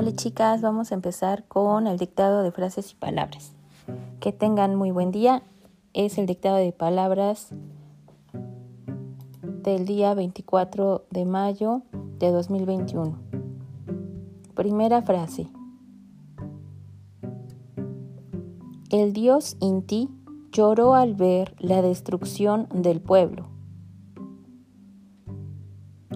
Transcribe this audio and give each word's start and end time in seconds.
Hola 0.00 0.12
chicas, 0.14 0.62
vamos 0.62 0.92
a 0.92 0.94
empezar 0.94 1.42
con 1.48 1.88
el 1.88 1.98
dictado 1.98 2.44
de 2.44 2.52
frases 2.52 2.92
y 2.92 2.94
palabras. 2.94 3.50
Que 4.20 4.32
tengan 4.32 4.76
muy 4.76 4.92
buen 4.92 5.10
día. 5.10 5.42
Es 5.92 6.18
el 6.18 6.26
dictado 6.26 6.54
de 6.54 6.70
palabras 6.70 7.48
del 9.42 9.86
día 9.86 10.14
24 10.14 11.04
de 11.10 11.24
mayo 11.24 11.82
de 12.20 12.30
2021. 12.30 13.18
Primera 14.54 15.02
frase. 15.02 15.48
El 18.90 19.12
dios 19.12 19.56
Inti 19.58 20.08
lloró 20.52 20.94
al 20.94 21.16
ver 21.16 21.56
la 21.58 21.82
destrucción 21.82 22.68
del 22.72 23.00
pueblo. 23.00 23.48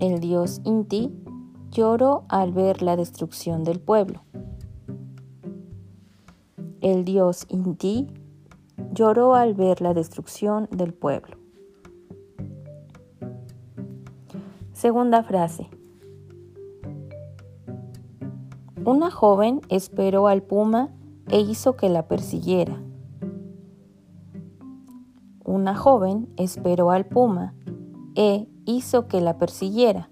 El 0.00 0.20
dios 0.20 0.62
Inti 0.64 1.12
lloró 1.76 2.24
al 2.30 2.52
ver 2.52 2.80
la 2.80 2.96
destrucción 2.96 3.62
del 3.62 3.80
pueblo. 3.80 4.22
El 6.80 7.04
dios 7.04 7.44
Inti 7.50 8.06
lloró 8.92 9.34
al 9.34 9.52
ver 9.52 9.82
la 9.82 9.92
destrucción 9.92 10.68
del 10.70 10.94
pueblo. 10.94 11.36
Segunda 14.72 15.22
frase. 15.22 15.68
Una 18.86 19.10
joven 19.10 19.60
esperó 19.68 20.28
al 20.28 20.42
puma 20.42 20.94
e 21.28 21.40
hizo 21.40 21.76
que 21.76 21.90
la 21.90 22.08
persiguiera. 22.08 22.80
Una 25.44 25.74
joven 25.76 26.32
esperó 26.38 26.90
al 26.90 27.04
puma 27.04 27.52
e 28.14 28.48
hizo 28.64 29.08
que 29.08 29.20
la 29.20 29.36
persiguiera. 29.36 30.08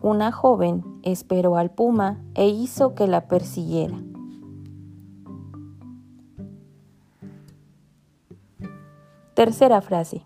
Una 0.00 0.30
joven 0.30 0.84
esperó 1.02 1.56
al 1.56 1.70
puma 1.70 2.22
e 2.34 2.48
hizo 2.48 2.94
que 2.94 3.08
la 3.08 3.26
persiguiera. 3.26 3.98
Tercera 9.34 9.80
frase. 9.80 10.24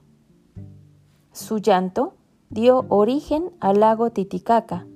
Su 1.33 1.59
llanto 1.59 2.15
dio 2.51 2.85
origen 2.89 3.51
al 3.61 3.81
lago 3.81 4.11
Titicaca. 4.11 4.87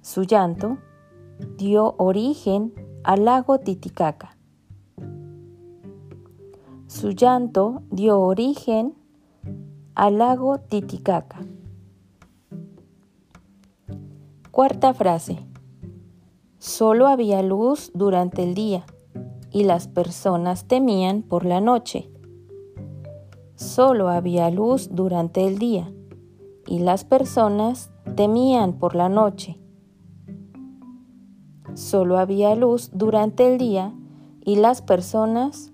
Su 0.00 0.22
llanto 0.22 0.78
dio 1.58 1.94
origen 1.98 2.72
al 3.02 3.26
lago 3.26 3.60
Titicaca. 3.60 4.36
Su 6.86 7.10
llanto 7.10 7.82
dio 7.90 8.18
origen 8.20 8.94
al 9.94 10.16
lago 10.16 10.58
Titicaca. 10.58 11.40
Cuarta 14.54 14.94
frase. 14.94 15.38
Solo 16.60 17.08
había 17.08 17.42
luz 17.42 17.90
durante 17.92 18.44
el 18.44 18.54
día 18.54 18.86
y 19.50 19.64
las 19.64 19.88
personas 19.88 20.68
temían 20.68 21.22
por 21.24 21.44
la 21.44 21.60
noche. 21.60 22.08
Solo 23.56 24.10
había 24.10 24.48
luz 24.52 24.90
durante 24.92 25.44
el 25.48 25.58
día 25.58 25.92
y 26.68 26.78
las 26.78 27.04
personas 27.04 27.90
temían 28.14 28.74
por 28.74 28.94
la 28.94 29.08
noche. 29.08 29.58
Solo 31.74 32.16
había 32.16 32.54
luz 32.54 32.90
durante 32.92 33.52
el 33.52 33.58
día 33.58 33.92
y 34.44 34.54
las 34.54 34.82
personas 34.82 35.72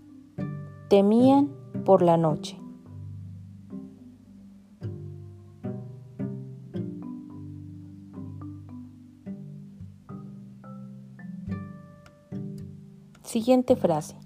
temían 0.88 1.50
por 1.84 2.00
la 2.00 2.16
noche. 2.16 2.59
Siguiente 13.30 13.76
frase. 13.76 14.16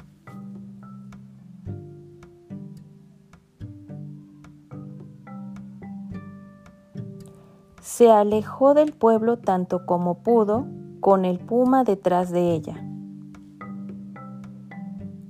Se 7.82 8.10
alejó 8.10 8.72
del 8.72 8.94
pueblo 8.94 9.37
tanto 9.37 9.84
como 9.84 10.22
pudo, 10.22 10.65
con 11.00 11.26
el 11.26 11.38
puma 11.38 11.84
detrás 11.84 12.31
de 12.31 12.53
ella. 12.54 12.82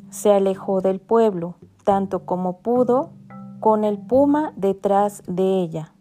Se 0.09 0.33
alejó 0.33 0.81
del 0.81 1.01
pueblo 1.01 1.57
tanto 1.83 2.25
como 2.25 2.59
pudo, 2.59 3.11
con 3.59 3.83
el 3.83 3.99
puma 3.99 4.53
detrás 4.55 5.25
de 5.27 5.63
ella. 5.63 5.93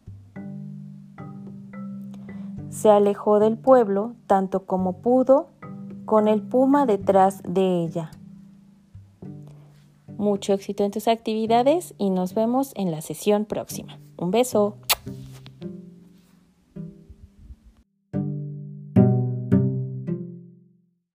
Se 2.70 2.92
alejó 2.92 3.40
del 3.40 3.58
pueblo 3.58 4.14
tanto 4.28 4.68
como 4.68 5.02
pudo, 5.02 5.48
con 6.06 6.28
el 6.28 6.42
puma 6.42 6.86
detrás 6.86 7.42
de 7.48 7.84
ella. 7.84 8.12
Mucho 10.18 10.54
éxito 10.54 10.84
en 10.84 10.92
tus 10.92 11.08
actividades 11.08 11.96
y 11.98 12.10
nos 12.10 12.34
vemos 12.34 12.72
en 12.76 12.92
la 12.92 13.02
sesión 13.02 13.46
próxima. 13.46 14.00
Un 14.18 14.32
beso. 14.32 14.78